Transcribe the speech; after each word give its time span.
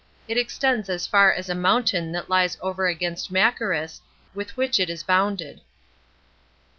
It 0.27 0.35
extends 0.35 0.89
as 0.89 1.05
far 1.05 1.31
as 1.31 1.47
a 1.47 1.53
mountain 1.53 2.11
that 2.13 2.27
lies 2.27 2.57
over 2.59 2.87
against 2.87 3.29
Machaerus, 3.31 4.01
with 4.33 4.57
which 4.57 4.79
it 4.79 4.89
is 4.89 5.03
bounded. 5.03 5.61